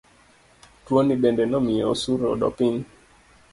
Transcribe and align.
Tuoni 0.85 1.13
bende 1.21 1.43
nomiyo 1.51 1.85
osuru 1.93 2.23
odok 2.33 2.53
piny. 2.57 2.75